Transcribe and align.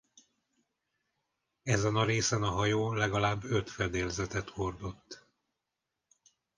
Ezen 1.63 1.95
a 1.95 2.03
részen 2.03 2.43
a 2.43 2.49
hajó 2.49 2.93
legalább 2.93 3.43
öt 3.43 3.69
fedélzetet 3.69 4.49
hordott. 4.49 5.25